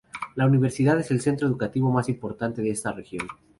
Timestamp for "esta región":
2.71-3.27